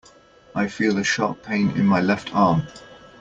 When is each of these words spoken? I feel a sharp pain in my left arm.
I 0.55 0.67
feel 0.67 0.97
a 0.97 1.03
sharp 1.03 1.43
pain 1.43 1.69
in 1.77 1.85
my 1.85 2.01
left 2.01 2.33
arm. 2.33 2.63